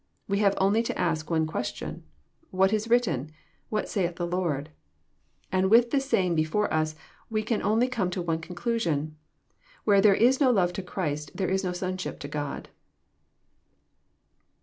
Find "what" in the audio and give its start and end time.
2.49-2.73, 3.69-3.87